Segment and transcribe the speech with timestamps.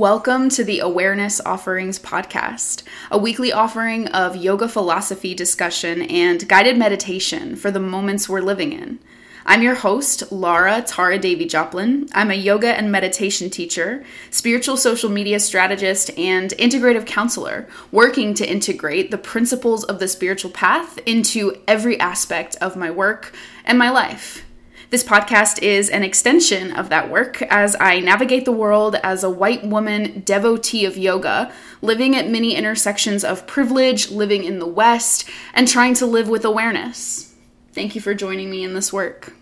[0.00, 6.78] Welcome to the Awareness Offerings Podcast, a weekly offering of yoga philosophy discussion and guided
[6.78, 8.98] meditation for the moments we're living in.
[9.44, 12.08] I'm your host, Laura Tara Davy Joplin.
[12.14, 18.50] I'm a yoga and meditation teacher, spiritual social media strategist, and integrative counselor, working to
[18.50, 23.34] integrate the principles of the spiritual path into every aspect of my work
[23.66, 24.46] and my life.
[24.90, 29.30] This podcast is an extension of that work as I navigate the world as a
[29.30, 35.30] white woman devotee of yoga, living at many intersections of privilege, living in the West,
[35.54, 37.36] and trying to live with awareness.
[37.72, 39.32] Thank you for joining me in this work.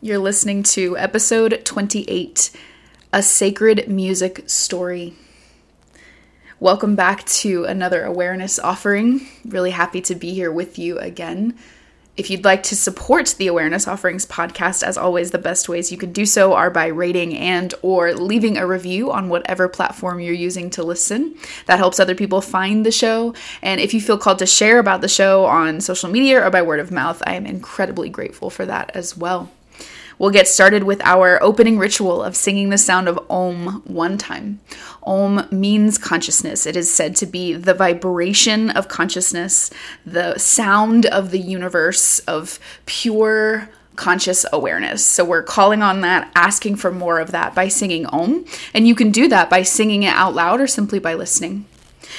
[0.00, 2.50] You're listening to episode 28
[3.12, 5.14] A Sacred Music Story.
[6.58, 9.28] Welcome back to another awareness offering.
[9.44, 11.56] Really happy to be here with you again.
[12.18, 15.96] If you'd like to support the Awareness Offerings podcast, as always, the best ways you
[15.96, 20.34] can do so are by rating and or leaving a review on whatever platform you're
[20.34, 21.36] using to listen.
[21.66, 23.34] That helps other people find the show.
[23.62, 26.60] And if you feel called to share about the show on social media or by
[26.60, 29.52] word of mouth, I am incredibly grateful for that as well.
[30.18, 34.60] We'll get started with our opening ritual of singing the sound of Om one time.
[35.04, 36.66] Om means consciousness.
[36.66, 39.70] It is said to be the vibration of consciousness,
[40.04, 45.04] the sound of the universe, of pure conscious awareness.
[45.04, 48.44] So we're calling on that, asking for more of that by singing Om.
[48.72, 51.66] And you can do that by singing it out loud or simply by listening.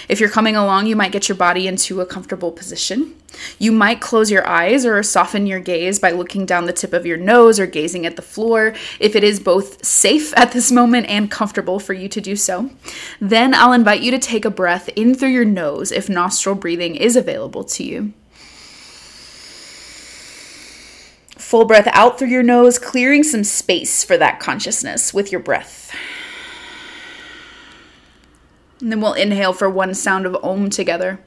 [0.07, 3.15] If you're coming along, you might get your body into a comfortable position.
[3.57, 7.05] You might close your eyes or soften your gaze by looking down the tip of
[7.05, 11.07] your nose or gazing at the floor if it is both safe at this moment
[11.07, 12.71] and comfortable for you to do so.
[13.21, 16.95] Then I'll invite you to take a breath in through your nose if nostril breathing
[16.95, 18.13] is available to you.
[21.37, 25.91] Full breath out through your nose, clearing some space for that consciousness with your breath.
[28.81, 31.19] And then we'll inhale for one sound of Om together.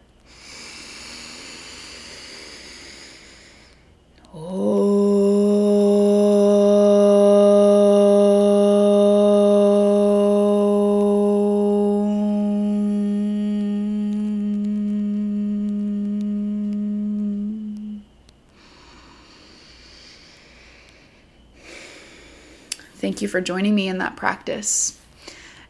[23.03, 25.02] Thank you for joining me in that practice.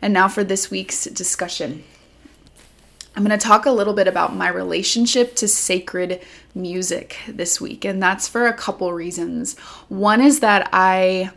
[0.02, 1.84] And now for this week's discussion.
[3.14, 6.20] I'm going to talk a little bit about my relationship to sacred
[6.54, 9.58] music this week, and that's for a couple reasons.
[9.88, 11.30] One is that I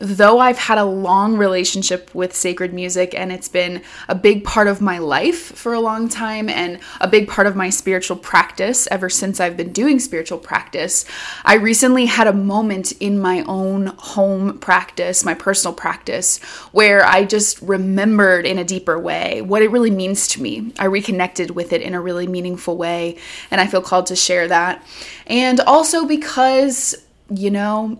[0.00, 4.66] though I've had a long relationship with sacred music and it's been a big part
[4.66, 8.88] of my life for a long time and a big part of my spiritual practice
[8.90, 11.04] ever since I've been doing spiritual practice,
[11.44, 16.38] I recently had a moment in my own home practice, my personal practice,
[16.72, 20.72] where I just remembered in a deeper way what it really means to me.
[20.78, 23.18] I reconnected with it in a really meaningful way,
[23.50, 24.84] and I feel called to share that.
[25.26, 26.94] And also because
[27.34, 27.98] you know,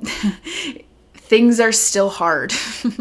[1.33, 2.53] things are still hard.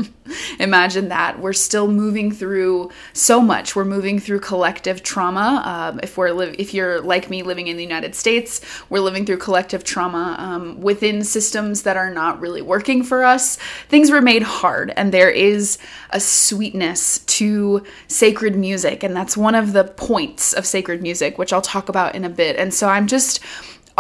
[0.59, 1.42] Imagine that.
[1.42, 3.75] We're still moving through so much.
[3.75, 5.62] We're moving through collective trauma.
[5.66, 9.25] Um, if we're li- if you're like me living in the United States, we're living
[9.25, 13.58] through collective trauma um, within systems that are not really working for us.
[13.90, 15.78] Things were made hard, and there is
[16.12, 21.52] a sweetness to sacred music, and that's one of the points of sacred music, which
[21.52, 22.56] I'll talk about in a bit.
[22.56, 23.42] And so I'm just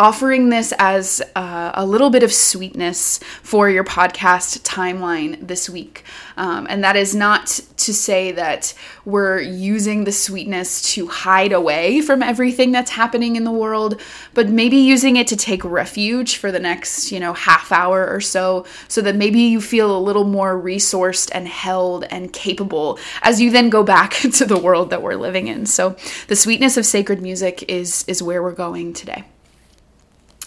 [0.01, 6.03] offering this as uh, a little bit of sweetness for your podcast timeline this week.
[6.37, 8.73] Um, and that is not to say that
[9.05, 14.01] we're using the sweetness to hide away from everything that's happening in the world,
[14.33, 18.21] but maybe using it to take refuge for the next, you know, half hour or
[18.21, 23.39] so, so that maybe you feel a little more resourced and held and capable as
[23.39, 25.67] you then go back to the world that we're living in.
[25.67, 25.95] So
[26.27, 29.25] the sweetness of sacred music is is where we're going today.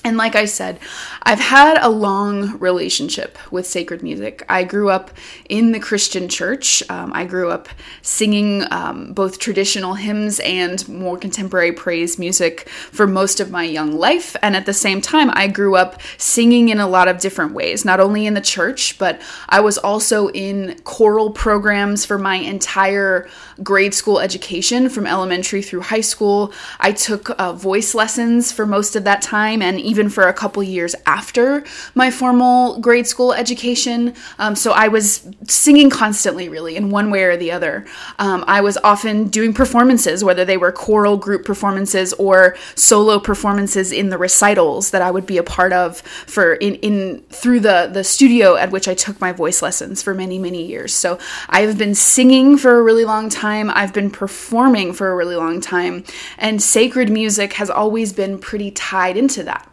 [0.05, 0.79] And like I said,
[1.23, 4.45] I've had a long relationship with sacred music.
[4.51, 5.11] I grew up
[5.49, 6.83] in the Christian church.
[6.91, 7.71] Um, I grew up
[8.03, 13.93] singing um, both traditional hymns and more contemporary praise music for most of my young
[13.93, 14.37] life.
[14.43, 17.87] And at the same time, I grew up singing in a lot of different ways,
[17.87, 23.27] not only in the church, but I was also in choral programs for my entire
[23.63, 26.53] grade school education from elementary through high school.
[26.79, 30.63] I took uh, voice lessons for most of that time and even for a couple
[30.63, 31.65] years after
[31.95, 34.15] my formal grade school education.
[34.39, 37.87] Um, so I was singing constantly, really, in one way or the other.
[38.19, 43.93] Um, I was often doing performances, whether they were choral group performances or solo performances
[43.93, 47.91] in the recitals that I would be a part of for in, in through the
[47.93, 50.93] the studio at which I took my voice lessons for many many years.
[50.93, 51.19] So
[51.49, 53.71] I've been singing for a really long time.
[53.71, 56.05] I've been performing for a really long time,
[56.39, 59.69] and sacred music has always been pretty tied into that.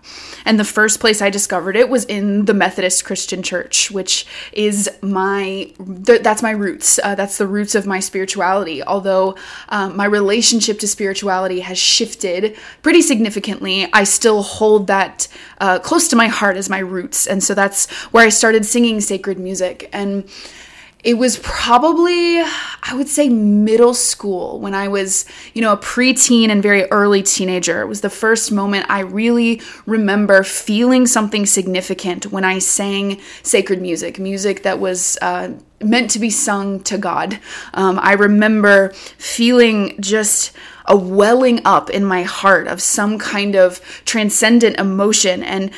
[0.45, 4.89] And the first place I discovered it was in the Methodist Christian Church, which is
[5.01, 5.71] my
[6.05, 6.99] th- that's my roots.
[7.03, 8.83] Uh, that's the roots of my spirituality.
[8.83, 9.35] Although
[9.69, 15.27] um, my relationship to spirituality has shifted pretty significantly, I still hold that
[15.59, 17.27] uh, close to my heart as my roots.
[17.27, 20.27] And so that's where I started singing sacred music and
[21.03, 26.49] it was probably i would say middle school when i was you know a preteen
[26.49, 27.81] and very early teenager.
[27.81, 33.81] It was the first moment i really remember feeling something significant when i sang sacred
[33.81, 37.39] music music that was uh, meant to be sung to god.
[37.73, 40.51] Um, i remember feeling just
[40.85, 45.43] a welling up in my heart of some kind of transcendent emotion.
[45.43, 45.71] And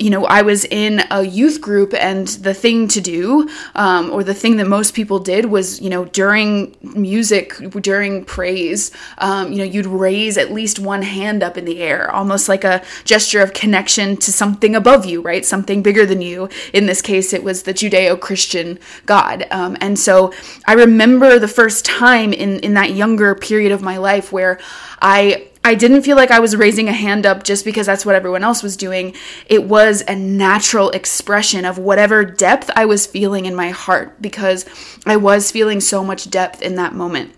[0.00, 4.24] you know, I was in a youth group, and the thing to do, um, or
[4.24, 9.58] the thing that most people did, was, you know, during music, during praise, um, you
[9.58, 13.42] know, you'd raise at least one hand up in the air, almost like a gesture
[13.42, 15.44] of connection to something above you, right?
[15.44, 16.48] Something bigger than you.
[16.72, 19.46] In this case, it was the Judeo Christian God.
[19.50, 20.32] Um, and so
[20.64, 24.58] I remember the first time in, in that younger period of my life where
[25.02, 28.14] I I didn't feel like I was raising a hand up just because that's what
[28.14, 29.14] everyone else was doing.
[29.46, 34.64] It was a natural expression of whatever depth I was feeling in my heart because
[35.04, 37.34] I was feeling so much depth in that moment.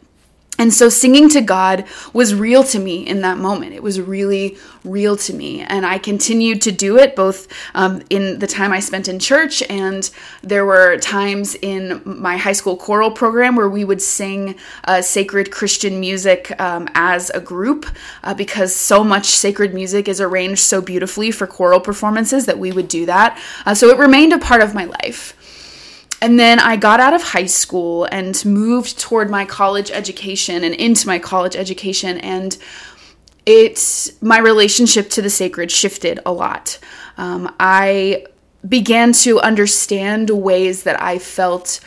[0.62, 3.72] And so singing to God was real to me in that moment.
[3.72, 5.60] It was really real to me.
[5.60, 9.64] And I continued to do it both um, in the time I spent in church,
[9.68, 10.08] and
[10.40, 14.54] there were times in my high school choral program where we would sing
[14.84, 17.84] uh, sacred Christian music um, as a group
[18.22, 22.70] uh, because so much sacred music is arranged so beautifully for choral performances that we
[22.70, 23.36] would do that.
[23.66, 25.36] Uh, so it remained a part of my life.
[26.22, 30.72] And then I got out of high school and moved toward my college education and
[30.72, 32.18] into my college education.
[32.18, 32.56] And
[33.44, 36.78] it, my relationship to the sacred shifted a lot.
[37.18, 38.26] Um, I
[38.68, 41.80] began to understand ways that I felt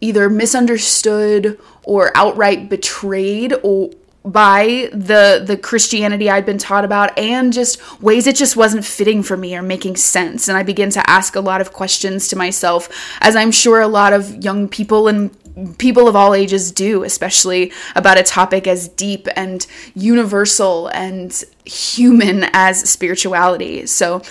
[0.00, 3.90] either misunderstood or outright betrayed or
[4.24, 9.22] by the the Christianity I'd been taught about and just ways it just wasn't fitting
[9.22, 10.48] for me or making sense.
[10.48, 12.88] And I began to ask a lot of questions to myself
[13.20, 15.36] as I'm sure a lot of young people and
[15.78, 22.46] people of all ages do especially about a topic as deep and universal and human
[22.52, 23.86] as spirituality.
[23.86, 24.22] So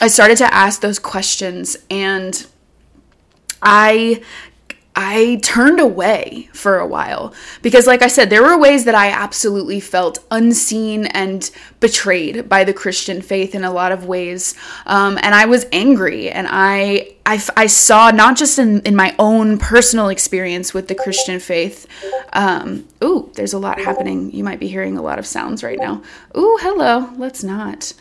[0.00, 2.46] I started to ask those questions and
[3.62, 4.22] I
[4.96, 7.32] I turned away for a while
[7.62, 11.48] because, like I said, there were ways that I absolutely felt unseen and
[11.78, 14.54] betrayed by the Christian faith in a lot of ways.
[14.86, 19.14] Um, and I was angry and I I, I saw not just in, in my
[19.16, 21.86] own personal experience with the Christian faith.
[22.32, 24.30] Um, ooh, there's a lot happening.
[24.32, 26.02] You might be hearing a lot of sounds right now.
[26.36, 27.10] Ooh, hello.
[27.16, 27.92] Let's not.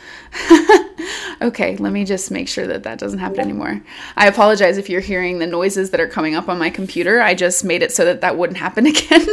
[1.41, 3.81] okay, let me just make sure that that doesn't happen anymore.
[4.15, 7.21] I apologize if you're hearing the noises that are coming up on my computer.
[7.21, 9.27] I just made it so that that wouldn't happen again.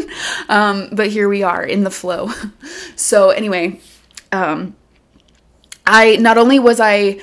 [0.48, 2.30] um, but here we are in the flow.
[2.96, 3.80] so, anyway,
[4.32, 4.74] um,
[5.84, 7.20] I not only was I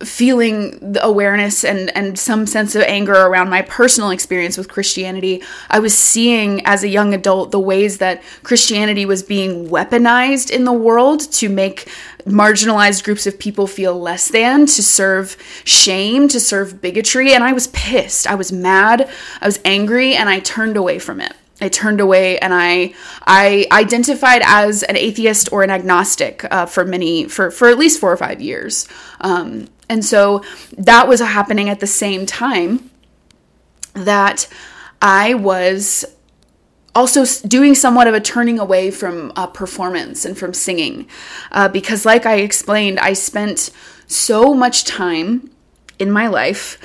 [0.00, 5.42] feeling the awareness and and some sense of anger around my personal experience with Christianity
[5.70, 10.64] I was seeing as a young adult the ways that Christianity was being weaponized in
[10.64, 11.90] the world to make
[12.24, 17.52] marginalized groups of people feel less than to serve shame to serve bigotry and I
[17.52, 18.26] was pissed.
[18.26, 19.10] I was mad.
[19.40, 21.32] I was angry and I turned away from it.
[21.60, 22.94] I turned away and I
[23.26, 28.00] I identified as an atheist or an agnostic uh, for many for for at least
[28.00, 28.86] four or five years.
[29.20, 30.42] Um, and so
[30.76, 32.90] that was happening at the same time
[33.94, 34.48] that
[35.00, 36.04] I was
[36.94, 41.08] also doing somewhat of a turning away from uh, performance and from singing.
[41.52, 43.70] Uh, because, like I explained, I spent
[44.06, 45.50] so much time
[45.98, 46.78] in my life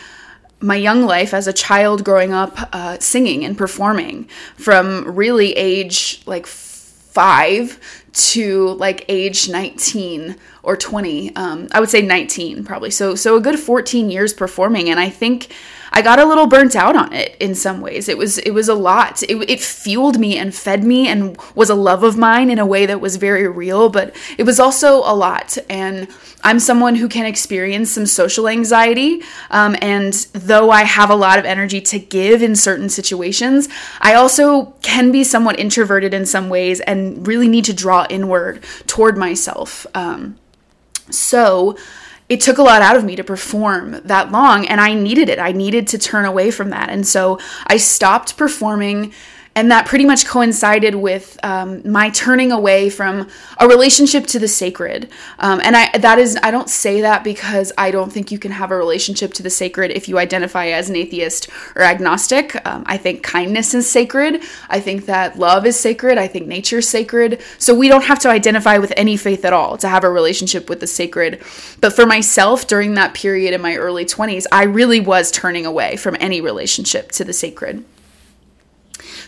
[0.63, 4.23] my young life as a child growing up uh, singing and performing
[4.55, 7.77] from really age like five
[8.13, 13.41] to like age 19 or 20 um, i would say 19 probably so so a
[13.41, 15.51] good 14 years performing and i think
[15.95, 18.09] I got a little burnt out on it in some ways.
[18.09, 19.21] It was it was a lot.
[19.21, 22.65] It, it fueled me and fed me and was a love of mine in a
[22.65, 25.55] way that was very real, but it was also a lot.
[25.69, 26.07] And
[26.43, 29.21] I'm someone who can experience some social anxiety.
[29.51, 33.69] Um, and though I have a lot of energy to give in certain situations,
[34.01, 38.63] I also can be somewhat introverted in some ways and really need to draw inward
[38.87, 39.85] toward myself.
[39.93, 40.37] Um,
[41.09, 41.77] so,
[42.29, 45.39] it took a lot out of me to perform that long and I needed it.
[45.39, 46.89] I needed to turn away from that.
[46.89, 49.13] And so I stopped performing
[49.55, 53.29] and that pretty much coincided with um, my turning away from
[53.59, 55.09] a relationship to the sacred.
[55.39, 58.51] Um, and i that is i don't say that because i don't think you can
[58.51, 62.55] have a relationship to the sacred if you identify as an atheist or agnostic.
[62.65, 64.41] Um, i think kindness is sacred.
[64.69, 66.17] I think that love is sacred.
[66.17, 67.41] I think nature is sacred.
[67.57, 70.69] So we don't have to identify with any faith at all to have a relationship
[70.69, 71.41] with the sacred.
[71.81, 75.95] But for myself during that period in my early 20s i really was turning away
[75.95, 77.83] from any relationship to the sacred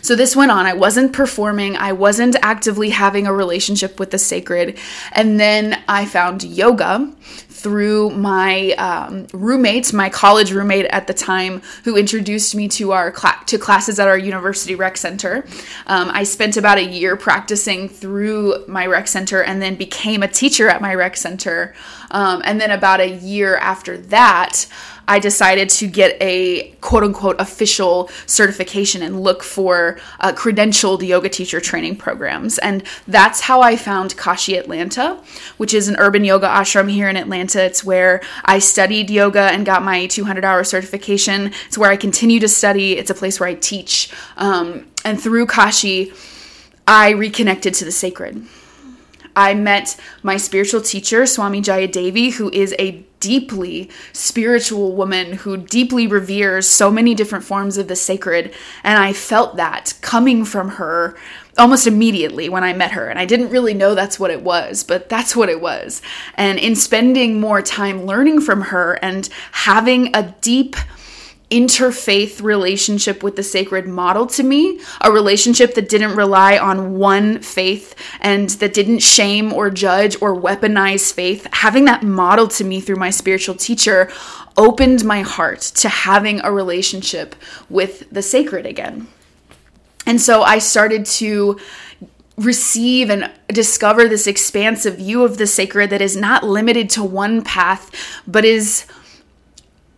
[0.02, 0.66] so this went on.
[0.66, 4.78] I wasn't performing, I wasn't actively having a relationship with the sacred.
[5.12, 7.12] And then I found yoga
[7.56, 13.14] through my um, roommate, my college roommate at the time, who introduced me to our
[13.16, 15.44] cl- to classes at our university rec center.
[15.86, 20.28] Um, I spent about a year practicing through my rec center, and then became a
[20.28, 21.74] teacher at my rec center.
[22.10, 24.66] Um, and then about a year after that.
[25.08, 31.28] I decided to get a quote unquote official certification and look for uh, credentialed yoga
[31.28, 32.58] teacher training programs.
[32.58, 35.20] And that's how I found Kashi Atlanta,
[35.56, 37.62] which is an urban yoga ashram here in Atlanta.
[37.64, 41.52] It's where I studied yoga and got my 200 hour certification.
[41.66, 42.96] It's where I continue to study.
[42.98, 44.12] It's a place where I teach.
[44.36, 46.12] Um, and through Kashi,
[46.86, 48.46] I reconnected to the sacred.
[49.36, 55.56] I met my spiritual teacher, Swami Jaya Devi, who is a deeply spiritual woman who
[55.56, 58.54] deeply reveres so many different forms of the sacred.
[58.82, 61.16] And I felt that coming from her
[61.58, 63.08] almost immediately when I met her.
[63.08, 66.02] And I didn't really know that's what it was, but that's what it was.
[66.34, 70.76] And in spending more time learning from her and having a deep,
[71.50, 77.40] interfaith relationship with the sacred model to me, a relationship that didn't rely on one
[77.40, 81.46] faith and that didn't shame or judge or weaponize faith.
[81.52, 84.10] Having that model to me through my spiritual teacher
[84.56, 87.36] opened my heart to having a relationship
[87.70, 89.06] with the sacred again.
[90.04, 91.60] And so I started to
[92.36, 97.42] receive and discover this expansive view of the sacred that is not limited to one
[97.42, 97.90] path,
[98.26, 98.84] but is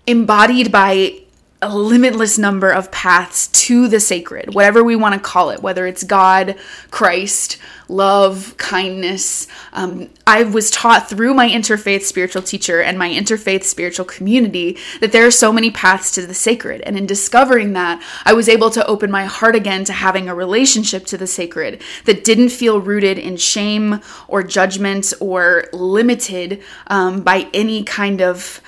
[0.07, 1.21] embodied by
[1.61, 5.89] a limitless number of paths to the sacred, whatever we want to call it, whether
[5.89, 6.55] it's God,
[6.93, 9.49] Christ, love, kindness.
[9.73, 15.11] Um, I was taught through my interfaith spiritual teacher and my interfaith spiritual community that
[15.11, 16.81] there are so many paths to the sacred.
[16.83, 20.37] And in discovering that, I was able to open my heart again to having a
[20.37, 27.23] relationship to the sacred that didn't feel rooted in shame or judgment or limited um,
[27.23, 28.61] by any kind of,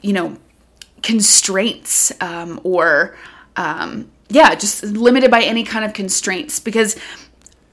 [0.00, 0.36] you know,
[1.06, 3.16] constraints um, or
[3.54, 6.58] um, yeah just limited by any kind of constraints.
[6.58, 6.96] Because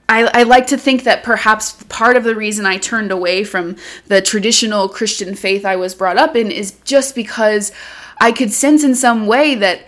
[0.07, 3.75] I, I, like to think that perhaps part of the reason I turned away from
[4.05, 7.71] the traditional Christian faith I was brought up in is just because
[8.21, 9.87] I could sense in some way that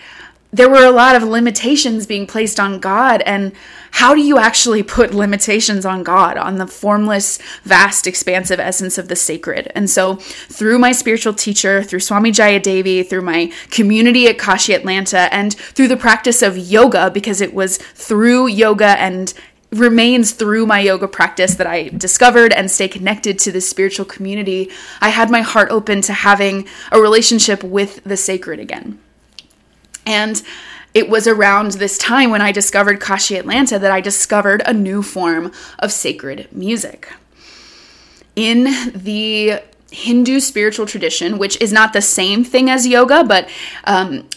[0.56, 3.22] there were a lot of limitations being placed on God.
[3.24, 3.52] And
[3.92, 9.10] how do you actually put limitations on God, on the formless, vast, expansive essence of
[9.10, 9.70] the sacred?
[9.76, 14.74] And so, through my spiritual teacher, through Swami Jaya Devi, through my community at Kashi
[14.74, 19.34] Atlanta, and through the practice of yoga, because it was through yoga and
[19.72, 24.72] remains through my yoga practice that I discovered and stay connected to this spiritual community.
[25.02, 29.00] I had my heart open to having a relationship with the sacred again.
[30.06, 30.42] And
[30.94, 35.04] it was around this time when I discovered Kashi Atlanta that I discovered a new
[35.04, 37.12] form of sacred music.
[38.36, 43.50] In the Hindu spiritual tradition, which is not the same thing as yoga, but
[43.86, 44.28] um,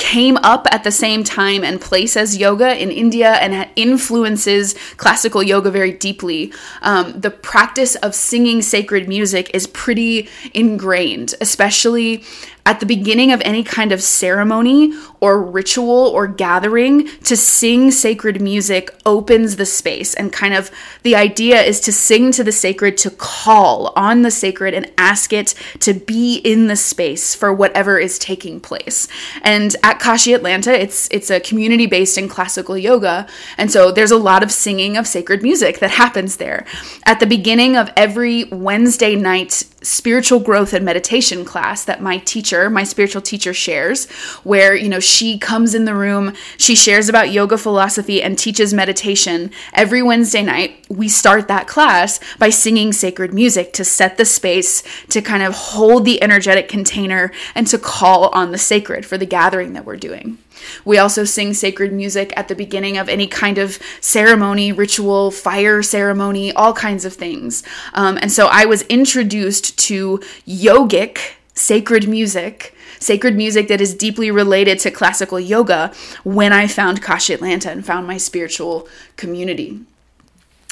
[0.00, 5.42] came up at the same time and place as yoga in India and influences classical
[5.42, 6.52] yoga very deeply.
[6.80, 12.24] Um, the practice of singing sacred music is pretty ingrained, especially
[12.70, 18.40] At the beginning of any kind of ceremony or ritual or gathering, to sing sacred
[18.40, 20.14] music opens the space.
[20.14, 20.70] And kind of
[21.02, 25.32] the idea is to sing to the sacred, to call on the sacred and ask
[25.32, 29.08] it to be in the space for whatever is taking place.
[29.42, 33.26] And at Kashi Atlanta, it's it's a community based in classical yoga.
[33.58, 36.64] And so there's a lot of singing of sacred music that happens there.
[37.04, 42.68] At the beginning of every Wednesday night spiritual growth and meditation class that my teacher,
[42.68, 44.10] my spiritual teacher shares,
[44.42, 48.74] where, you know, she comes in the room, she shares about yoga philosophy and teaches
[48.74, 49.50] meditation.
[49.72, 54.82] Every Wednesday night, we start that class by singing sacred music to set the space,
[55.08, 59.26] to kind of hold the energetic container, and to call on the sacred for the
[59.26, 60.38] gathering that we're doing.
[60.84, 65.82] We also sing sacred music at the beginning of any kind of ceremony, ritual, fire
[65.82, 67.62] ceremony, all kinds of things.
[67.94, 71.18] Um, and so I was introduced to yogic
[71.54, 77.32] sacred music sacred music that is deeply related to classical yoga when I found Kashi
[77.32, 78.86] Atlanta and found my spiritual
[79.16, 79.80] community.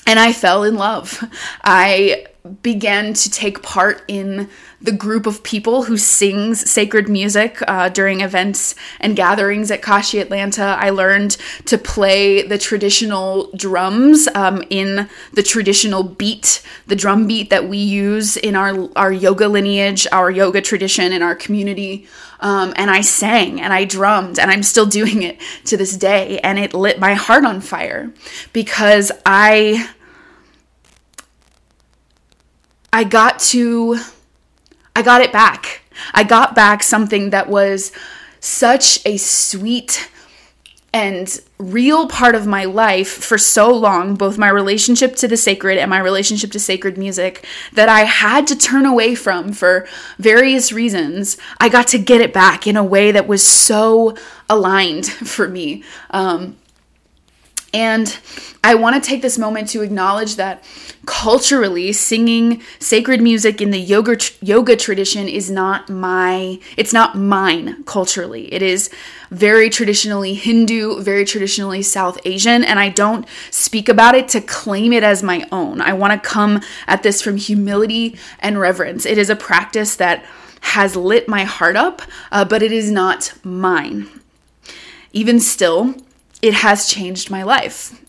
[0.06, 1.24] And I fell in love.
[1.64, 2.26] I
[2.62, 4.48] began to take part in
[4.80, 10.18] the group of people who sings sacred music uh, during events and gatherings at Kashi
[10.20, 10.76] Atlanta.
[10.78, 17.50] I learned to play the traditional drums um, in the traditional beat, the drum beat
[17.50, 22.06] that we use in our, our yoga lineage, our yoga tradition in our community.
[22.40, 26.38] Um, and I sang and I drummed, and I'm still doing it to this day.
[26.38, 28.12] And it lit my heart on fire
[28.52, 29.90] because I.
[32.92, 33.98] I got to
[34.94, 35.82] I got it back.
[36.12, 37.92] I got back something that was
[38.40, 40.10] such a sweet
[40.92, 45.78] and real part of my life for so long, both my relationship to the sacred
[45.78, 49.86] and my relationship to sacred music, that I had to turn away from for
[50.18, 51.36] various reasons.
[51.60, 54.16] I got to get it back in a way that was so
[54.48, 55.84] aligned for me.
[56.10, 56.56] Um,
[57.72, 58.18] and
[58.64, 60.64] I want to take this moment to acknowledge that
[61.06, 67.82] culturally singing sacred music in the yoga yoga tradition is not my it's not mine
[67.84, 68.52] culturally.
[68.52, 68.90] It is
[69.30, 74.92] very traditionally Hindu, very traditionally South Asian, and I don't speak about it to claim
[74.92, 75.80] it as my own.
[75.80, 79.04] I want to come at this from humility and reverence.
[79.06, 80.24] It is a practice that
[80.60, 84.08] has lit my heart up, uh, but it is not mine.
[85.12, 85.94] Even still,
[86.42, 88.00] it has changed my life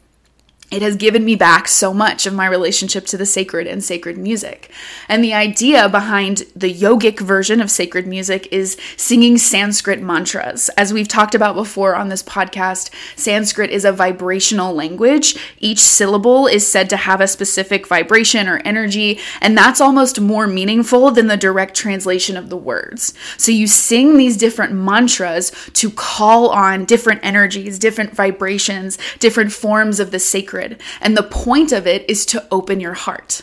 [0.72, 4.18] it has given me back so much of my relationship to the sacred and sacred
[4.18, 4.70] music.
[5.08, 10.70] And the idea behind the yogic version of sacred music is singing Sanskrit mantras.
[10.78, 15.36] As we've talked about before on this podcast, Sanskrit is a vibrational language.
[15.60, 20.46] Each syllable is said to have a specific vibration or energy, and that's almost more
[20.46, 23.16] meaningful than the direct translation of the words.
[23.38, 30.00] So you sing these different mantras to call on different energies, different vibrations, different forms
[30.00, 30.82] of the sacred sacred.
[31.02, 33.42] And the point of it is to open your heart.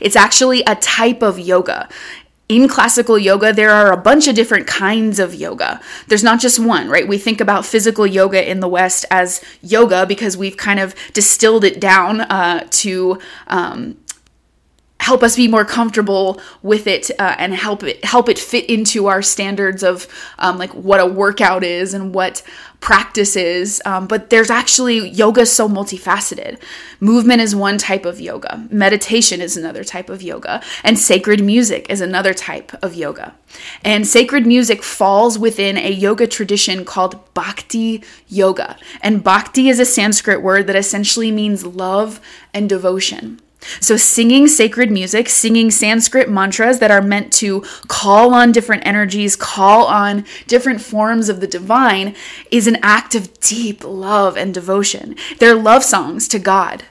[0.00, 1.88] It's actually a type of yoga.
[2.48, 5.80] In classical yoga, there are a bunch of different kinds of yoga.
[6.08, 7.08] There's not just one, right?
[7.08, 11.64] We think about physical yoga in the West as yoga because we've kind of distilled
[11.64, 13.96] it down uh, to um,
[15.02, 19.08] help us be more comfortable with it uh, and help it help it fit into
[19.08, 20.06] our standards of
[20.38, 22.40] um, like what a workout is and what
[22.78, 23.82] practice is.
[23.84, 26.60] Um, but there's actually yoga is so multifaceted.
[27.00, 28.66] Movement is one type of yoga.
[28.70, 30.62] Meditation is another type of yoga.
[30.84, 33.34] And sacred music is another type of yoga.
[33.84, 38.76] And sacred music falls within a yoga tradition called bhakti yoga.
[39.00, 42.20] And bhakti is a sanskrit word that essentially means love
[42.54, 43.40] and devotion
[43.80, 49.36] so, singing sacred music, singing Sanskrit mantras that are meant to call on different energies,
[49.36, 52.14] call on different forms of the divine,
[52.50, 55.16] is an act of deep love and devotion.
[55.38, 56.84] They're love songs to God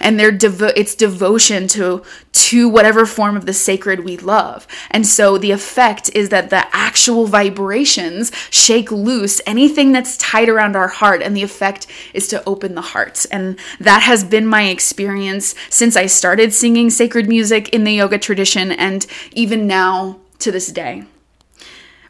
[0.00, 4.66] and their devo- it's devotion to to whatever form of the sacred we love.
[4.90, 10.76] And so the effect is that the actual vibrations shake loose anything that's tied around
[10.76, 14.64] our heart and the effect is to open the hearts And that has been my
[14.64, 20.52] experience since I started singing sacred music in the yoga tradition and even now to
[20.52, 21.04] this day.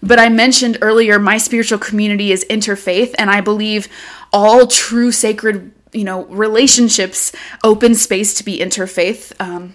[0.02, 3.88] But I mentioned earlier, my spiritual community is interfaith, and I believe
[4.33, 7.33] all true sacred you know, relationships
[7.64, 9.33] open space to be interfaith.
[9.40, 9.74] Um,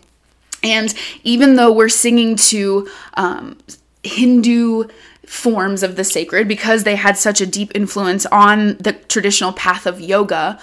[0.64, 3.58] and even though we're singing to um,
[4.04, 4.86] Hindu
[5.26, 9.86] forms of the sacred because they had such a deep influence on the traditional path
[9.86, 10.60] of yoga,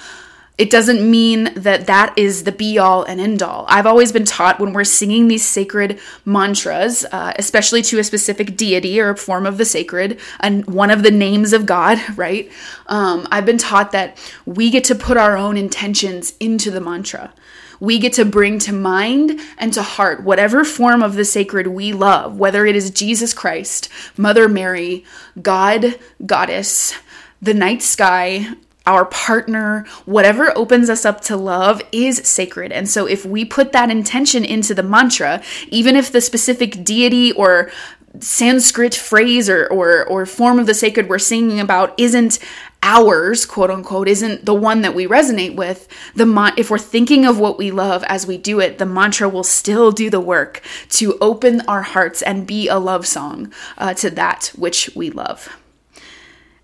[0.59, 3.65] it doesn't mean that that is the be all and end all.
[3.67, 8.59] I've always been taught when we're singing these sacred mantras, uh, especially to a specific
[8.59, 12.53] deity or a form of the sacred, and one of the names of God, right?
[12.89, 17.33] Um, I've been taught that we get to put our own intentions into the mantra.
[17.81, 21.95] We get to bring to mind and to heart whatever form of the sacred we
[21.95, 25.07] love, whether it is Jesus Christ, Mother Mary,
[25.41, 26.93] God, Goddess,
[27.41, 28.47] the night sky,
[28.87, 32.73] our partner, whatever opens us up to love is sacred.
[32.73, 37.33] And so if we put that intention into the mantra, even if the specific deity
[37.33, 37.71] or
[38.19, 42.41] Sanskrit phrase or, or, or form of the sacred we're singing about isn't
[42.83, 47.39] ours, quote unquote, isn't the one that we resonate with, the if we're thinking of
[47.39, 51.17] what we love as we do it, the mantra will still do the work to
[51.21, 55.60] open our hearts and be a love song uh, to that which we love.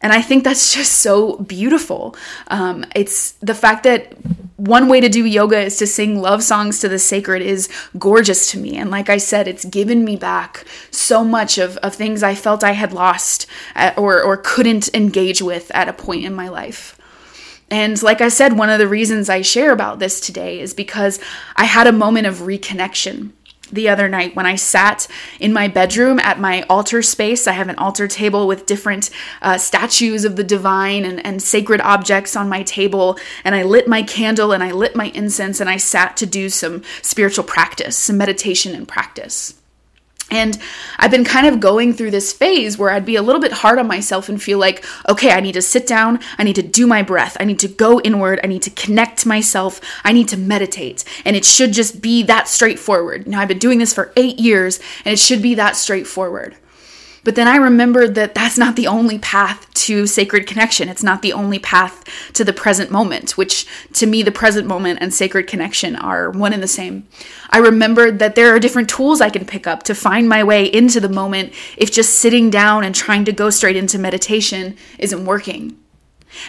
[0.03, 2.17] And I think that's just so beautiful.
[2.49, 4.13] Um, it's the fact that
[4.57, 8.51] one way to do yoga is to sing love songs to the sacred is gorgeous
[8.53, 8.77] to me.
[8.77, 12.65] And like I said, it's given me back so much of, of things I felt
[12.65, 16.99] I had lost at, or, or couldn't engage with at a point in my life.
[17.71, 21.19] And like I said, one of the reasons I share about this today is because
[21.57, 23.33] I had a moment of reconnection
[23.71, 25.09] the other night when I sat
[25.41, 27.47] in my bedroom at my altar space.
[27.47, 29.11] I have an altar table with different
[29.43, 33.19] uh, statues of the divine and, and sacred objects on my table.
[33.45, 36.49] And I lit my candle and I lit my incense and I sat to do
[36.49, 39.55] some spiritual practice, some meditation and practice.
[40.31, 40.59] And
[40.99, 43.79] I've been kind of going through this phase where I'd be a little bit hard
[43.79, 46.87] on myself and feel like, okay, I need to sit down, I need to do
[46.87, 50.37] my breath, I need to go inward, I need to connect myself, I need to
[50.37, 51.05] meditate.
[51.25, 53.29] And it should just be that straightforward.
[53.29, 56.57] Now, I've been doing this for eight years, and it should be that straightforward.
[57.27, 60.89] But then I remembered that that's not the only path to sacred connection.
[60.89, 65.01] It's not the only path to the present moment, which to me, the present moment
[65.03, 67.09] and sacred connection are one and the same.
[67.51, 70.67] I remembered that there are different tools I can pick up to find my way
[70.67, 75.25] into the moment if just sitting down and trying to go straight into meditation isn't
[75.25, 75.77] working.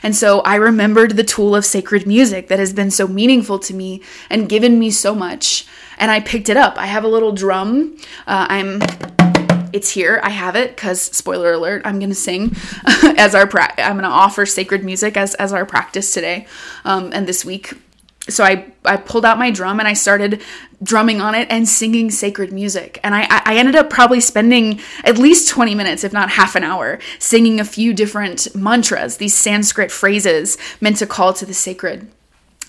[0.03, 3.73] And so I remembered the tool of sacred music that has been so meaningful to
[3.73, 5.65] me and given me so much.
[5.97, 6.77] And I picked it up.
[6.77, 7.97] I have a little drum.
[8.27, 8.81] Uh, I'm
[9.77, 10.19] it's here.
[10.23, 12.55] I have it because spoiler alert, I'm gonna sing
[13.17, 16.47] as our pra- I'm gonna offer sacred music as as our practice today
[16.83, 17.73] um, and this week.
[18.27, 20.41] So I I pulled out my drum and I started
[20.83, 22.99] drumming on it and singing sacred music.
[23.03, 26.63] And I I ended up probably spending at least 20 minutes, if not half an
[26.63, 32.11] hour, singing a few different mantras, these Sanskrit phrases meant to call to the sacred.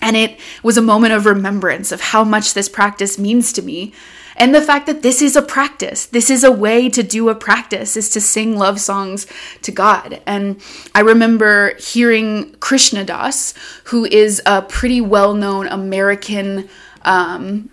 [0.01, 3.93] And it was a moment of remembrance of how much this practice means to me
[4.39, 6.05] and the fact that this is a practice.
[6.05, 9.27] This is a way to do a practice is to sing love songs
[9.63, 10.21] to God.
[10.25, 10.61] And
[10.95, 13.53] I remember hearing Krishna Das,
[13.85, 16.69] who is a pretty well-known American
[17.01, 17.69] um,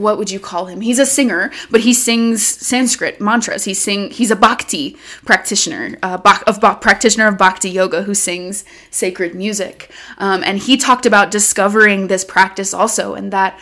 [0.00, 0.80] what would you call him?
[0.80, 3.64] He's a singer, but he sings Sanskrit mantras.
[3.64, 9.34] He sing he's a bhakti practitioner, uh, of practitioner of bhakti yoga who sings sacred
[9.34, 9.90] music.
[10.18, 13.58] Um, and he talked about discovering this practice also, and that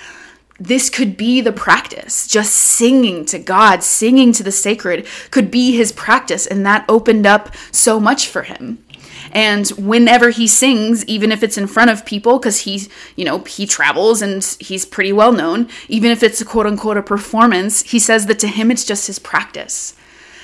[0.61, 2.27] this could be the practice.
[2.27, 6.46] Just singing to God, singing to the sacred could be his practice.
[6.46, 8.85] And that opened up so much for him.
[9.32, 13.40] And whenever he sings, even if it's in front of people, because he, you know,
[13.40, 17.82] he travels and he's pretty well known, even if it's a quote unquote a performance,
[17.82, 19.94] he says that to him it's just his practice.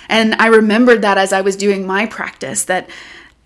[0.08, 2.88] And I remembered that as I was doing my practice, that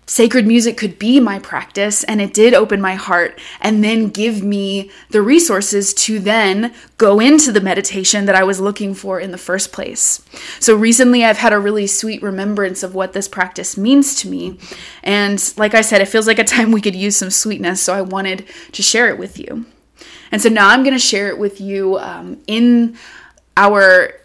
[0.09, 4.41] sacred music could be my practice and it did open my heart and then give
[4.41, 9.29] me the resources to then go into the meditation that I was looking for in
[9.29, 10.25] the first place.
[10.59, 14.57] So recently I've had a really sweet remembrance of what this practice means to me.
[15.03, 17.93] And like I said, it feels like a time we could use some sweetness, so
[17.93, 19.67] I wanted to share it with you.
[20.31, 22.97] And so now I'm going to share it with you um, in
[23.57, 24.18] our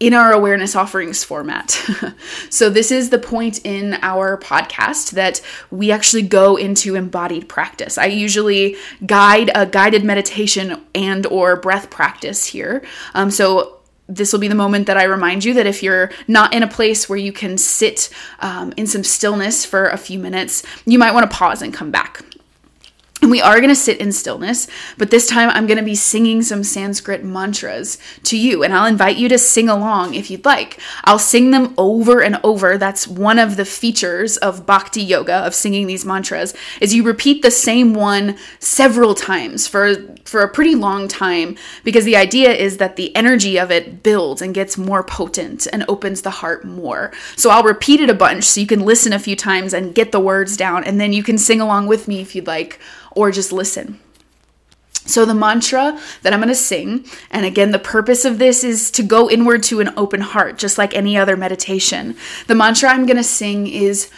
[0.00, 1.70] in our awareness offerings format.
[2.50, 7.98] so this is the point in our podcast that we actually go into embodied practice.
[7.98, 12.84] I usually guide a guided meditation and or breath practice here.
[13.14, 16.54] Um, so this will be the moment that I remind you that if you're not
[16.54, 18.08] in a place where you can sit
[18.40, 21.90] um, in some stillness for a few minutes, you might want to pause and come
[21.90, 22.24] back.
[23.20, 25.96] And we are going to sit in stillness, but this time I'm going to be
[25.96, 30.44] singing some Sanskrit mantras to you, and I'll invite you to sing along if you'd
[30.44, 30.78] like.
[31.02, 32.78] I'll sing them over and over.
[32.78, 37.42] That's one of the features of bhakti yoga, of singing these mantras, is you repeat
[37.42, 42.76] the same one several times for, for a pretty long time, because the idea is
[42.76, 47.12] that the energy of it builds and gets more potent and opens the heart more.
[47.34, 50.12] So I'll repeat it a bunch so you can listen a few times and get
[50.12, 52.78] the words down, and then you can sing along with me if you'd like
[53.12, 54.00] or just listen.
[55.06, 58.90] So, the mantra that I'm going to sing, and again, the purpose of this is
[58.90, 62.14] to go inward to an open heart, just like any other meditation.
[62.46, 64.10] The mantra I'm going to sing is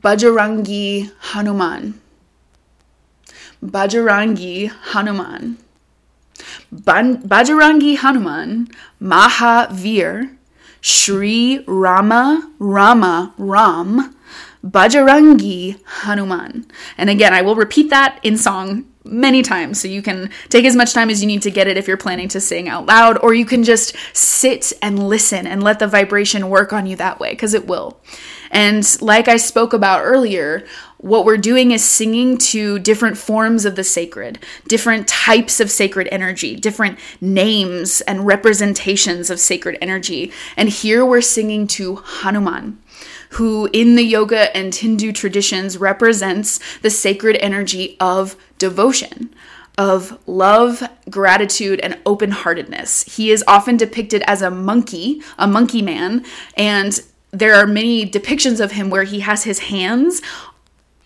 [0.00, 2.00] Bajarangi Hanuman.
[3.62, 5.58] Bajarangi Hanuman.
[6.70, 8.68] Ban- Hanuman,
[9.02, 10.36] Mahavir,
[10.80, 14.16] Sri Rama Rama Ram,
[14.64, 16.66] Bajarangi Hanuman.
[16.98, 19.80] And again, I will repeat that in song many times.
[19.80, 21.96] So you can take as much time as you need to get it if you're
[21.96, 25.86] planning to sing out loud, or you can just sit and listen and let the
[25.86, 28.00] vibration work on you that way, because it will.
[28.50, 30.66] And like I spoke about earlier,
[30.98, 36.08] what we're doing is singing to different forms of the sacred, different types of sacred
[36.12, 40.30] energy, different names and representations of sacred energy.
[40.58, 42.78] And here we're singing to Hanuman
[43.30, 49.34] who in the yoga and Hindu traditions represents the sacred energy of devotion
[49.78, 53.02] of love, gratitude, and open heartedness.
[53.16, 58.60] He is often depicted as a monkey, a monkey man, and there are many depictions
[58.60, 60.20] of him where he has his hands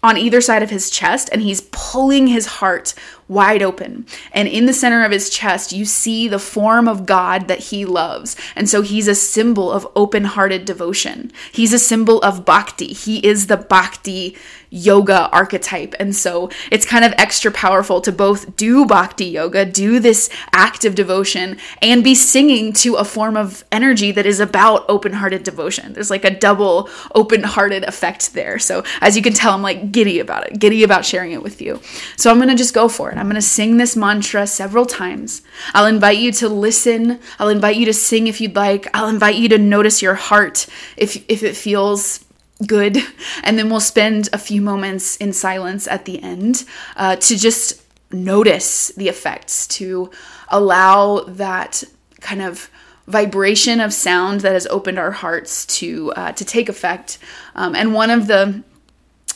[0.03, 2.95] on either side of his chest and he's pulling his heart
[3.29, 4.07] wide open.
[4.33, 7.85] And in the center of his chest, you see the form of God that he
[7.85, 8.37] loves.
[8.55, 11.33] And so he's a symbol of open hearted devotion.
[11.53, 12.93] He's a symbol of bhakti.
[12.93, 14.37] He is the bhakti
[14.75, 15.95] yoga archetype.
[16.01, 20.97] And so it's kind of extra powerful to both do bhakti yoga, do this active
[20.97, 25.93] devotion, and be singing to a form of energy that is about open hearted devotion.
[25.93, 28.59] There's like a double open hearted effect there.
[28.59, 31.63] So as you can tell, I'm like giddy about it, giddy about sharing it with
[31.63, 31.81] you.
[32.17, 33.14] So I'm going to just go for it.
[33.19, 35.43] I'm going to sing this mantra several times.
[35.73, 37.21] I'll invite you to listen.
[37.39, 38.89] I'll invite you to sing if you'd like.
[38.95, 42.25] I'll invite you to notice your heart if, if it feels
[42.67, 42.99] good.
[43.43, 46.65] And then we'll spend a few moments in silence at the end
[46.97, 50.11] uh, to just notice the effects, to
[50.49, 51.85] allow that
[52.21, 52.71] kind of
[53.07, 57.19] vibration of sound that has opened our hearts to uh, to take effect.
[57.55, 58.63] Um, and one of the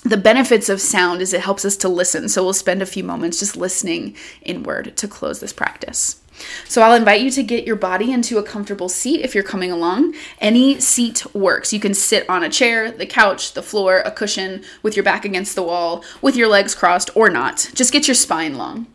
[0.04, 2.28] the benefits of sound is it helps us to listen.
[2.28, 6.22] So we'll spend a few moments just listening inward to close this practice.
[6.66, 9.72] So I'll invite you to get your body into a comfortable seat if you're coming
[9.72, 10.14] along.
[10.40, 11.72] Any seat works.
[11.72, 15.24] You can sit on a chair, the couch, the floor, a cushion, with your back
[15.24, 17.70] against the wall, with your legs crossed or not.
[17.74, 18.87] Just get your spine long.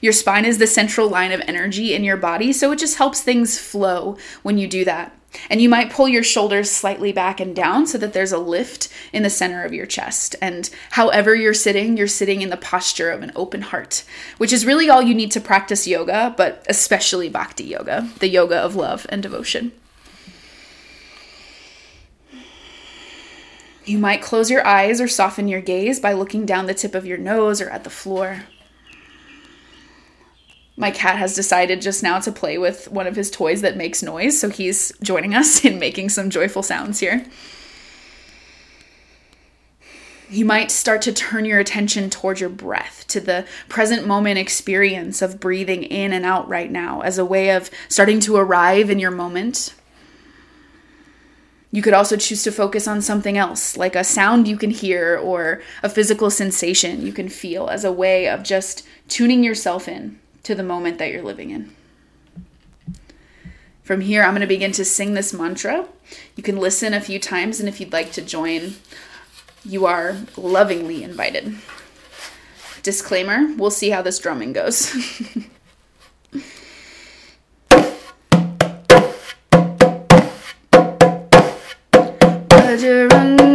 [0.00, 3.20] Your spine is the central line of energy in your body, so it just helps
[3.20, 5.16] things flow when you do that.
[5.48, 8.88] And you might pull your shoulders slightly back and down so that there's a lift
[9.12, 10.36] in the center of your chest.
[10.40, 14.04] And however you're sitting, you're sitting in the posture of an open heart,
[14.38, 18.56] which is really all you need to practice yoga, but especially bhakti yoga, the yoga
[18.56, 19.72] of love and devotion.
[23.84, 27.06] You might close your eyes or soften your gaze by looking down the tip of
[27.06, 28.44] your nose or at the floor.
[30.76, 34.02] My cat has decided just now to play with one of his toys that makes
[34.02, 37.24] noise, so he's joining us in making some joyful sounds here.
[40.30, 45.22] You might start to turn your attention toward your breath, to the present moment experience
[45.22, 49.00] of breathing in and out right now as a way of starting to arrive in
[49.00, 49.74] your moment.
[51.72, 55.18] You could also choose to focus on something else, like a sound you can hear
[55.18, 60.19] or a physical sensation you can feel, as a way of just tuning yourself in
[60.42, 61.74] to the moment that you're living in.
[63.82, 65.86] From here, I'm going to begin to sing this mantra.
[66.36, 68.74] You can listen a few times, and if you'd like to join,
[69.64, 71.56] you are lovingly invited.
[72.82, 74.94] Disclaimer we'll see how this drumming goes.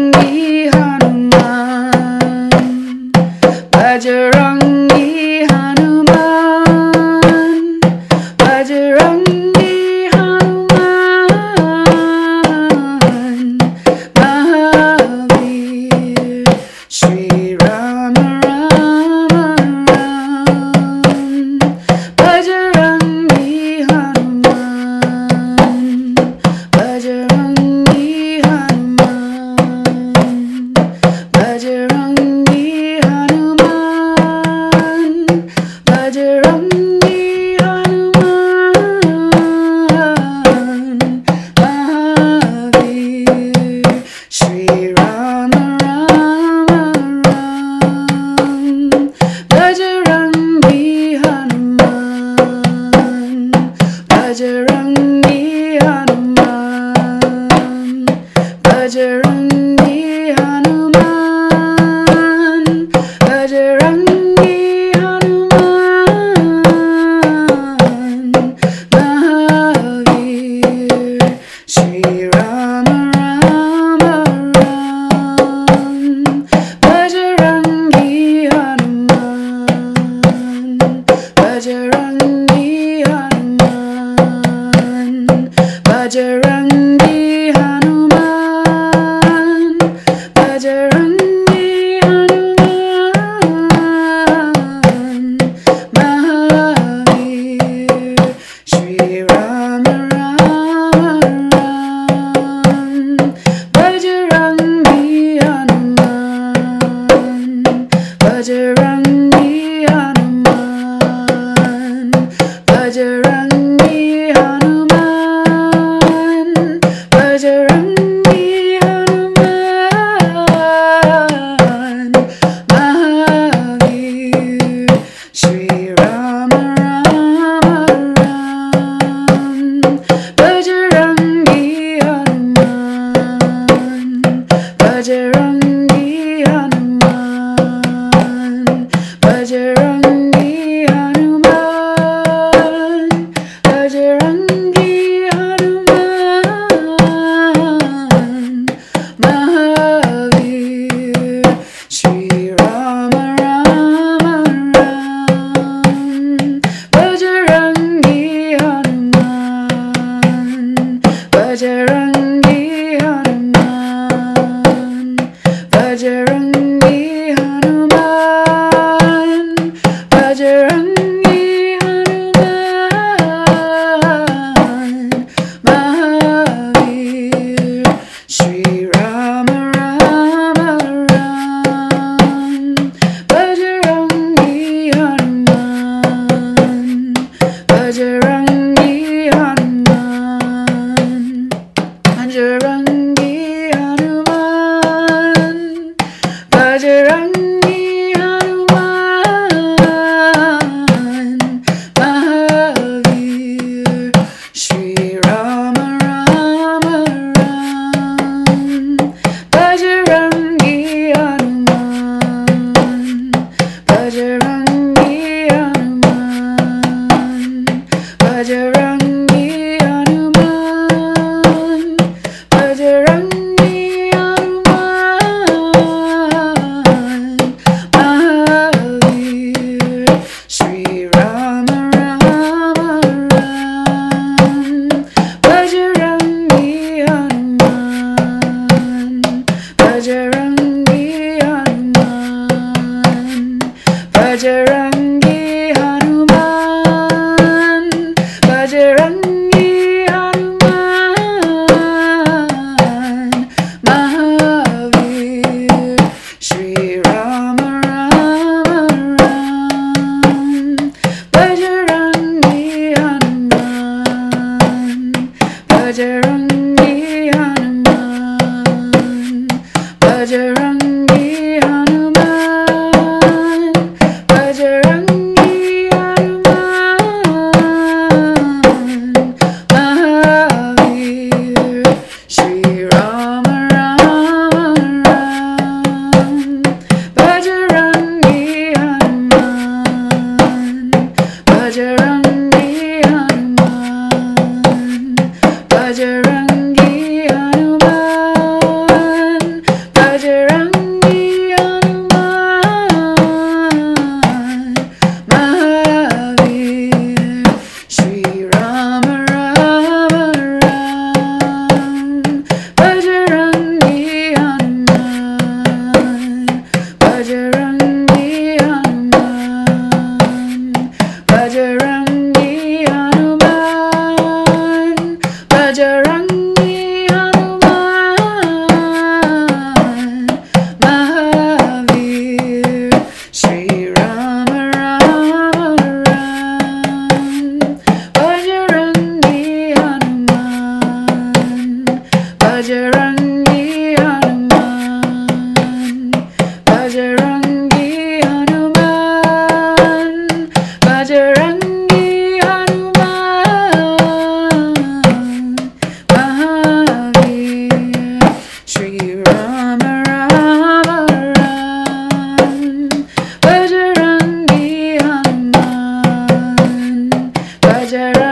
[367.95, 368.24] Bajrangi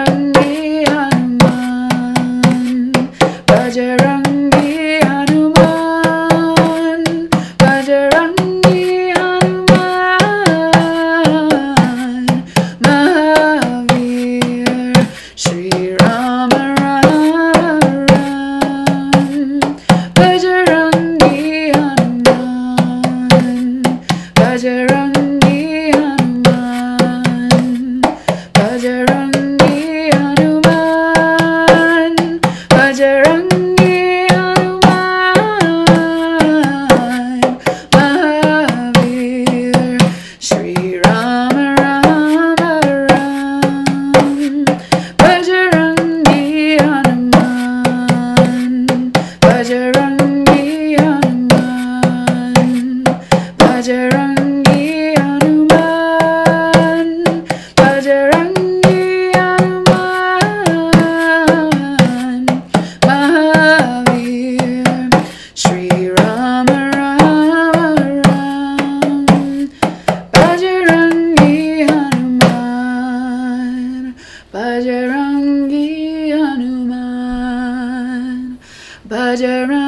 [74.83, 77.79] Bajrangi Hanuman.
[79.07, 79.82] Bajrangi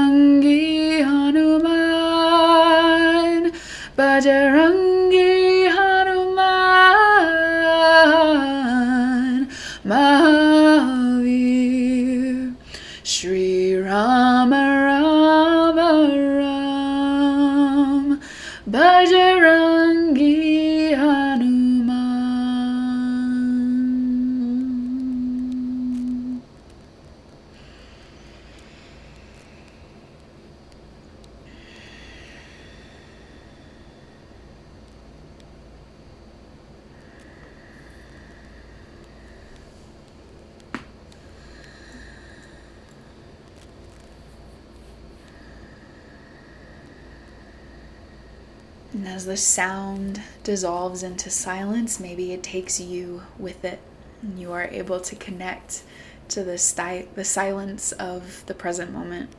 [49.16, 53.80] as the sound dissolves into silence, maybe it takes you with it.
[54.22, 55.84] And you are able to connect
[56.28, 59.30] to the, sti- the silence of the present moment.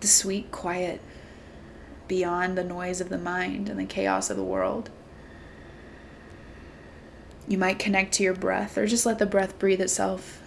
[0.00, 1.00] The sweet quiet
[2.08, 4.90] beyond the noise of the mind and the chaos of the world.
[7.46, 10.42] You might connect to your breath or just let the breath breathe itself.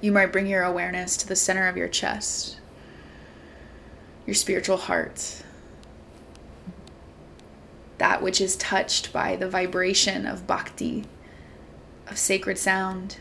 [0.00, 2.58] You might bring your awareness to the center of your chest
[4.28, 5.42] your spiritual heart,
[7.96, 11.06] that which is touched by the vibration of bhakti,
[12.06, 13.16] of sacred sound,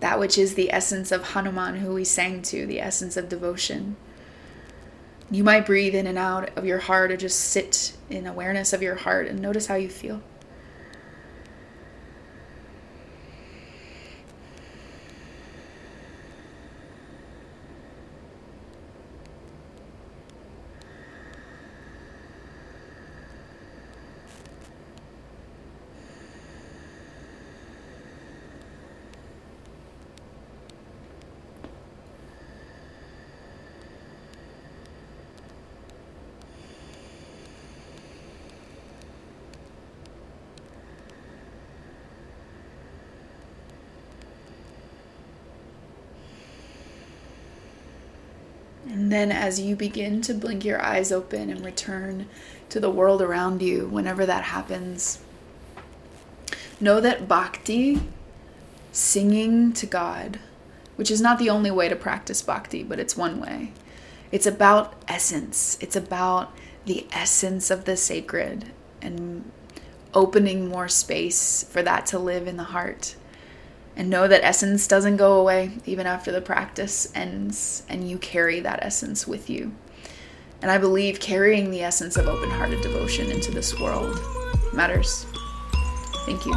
[0.00, 3.94] that which is the essence of Hanuman, who we sang to, the essence of devotion.
[5.30, 8.82] You might breathe in and out of your heart or just sit in awareness of
[8.82, 10.20] your heart and notice how you feel.
[48.98, 52.28] And then, as you begin to blink your eyes open and return
[52.68, 55.18] to the world around you, whenever that happens,
[56.80, 58.00] know that bhakti,
[58.92, 60.38] singing to God,
[60.94, 63.72] which is not the only way to practice bhakti, but it's one way.
[64.30, 66.52] It's about essence, it's about
[66.84, 68.70] the essence of the sacred
[69.02, 69.50] and
[70.14, 73.16] opening more space for that to live in the heart
[73.98, 78.60] and know that essence doesn't go away even after the practice ends and you carry
[78.60, 79.72] that essence with you.
[80.62, 84.16] And I believe carrying the essence of open hearted devotion into this world
[84.72, 85.26] matters.
[86.26, 86.54] Thank you.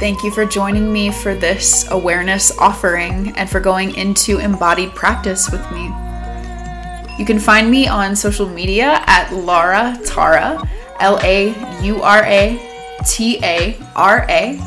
[0.00, 5.50] Thank you for joining me for this awareness offering and for going into embodied practice
[5.50, 5.84] with me.
[7.18, 10.68] You can find me on social media at Laura Tara,
[11.00, 12.73] L A U R A
[13.06, 14.58] T A R A,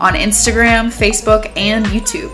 [0.00, 2.32] on Instagram, Facebook, and YouTube.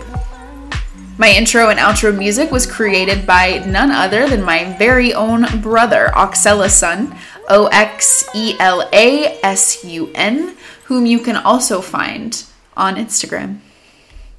[1.17, 6.09] My intro and outro music was created by none other than my very own brother,
[6.15, 7.15] Oxela Sun,
[7.49, 12.43] O X E L A S U N, whom you can also find
[12.75, 13.59] on Instagram.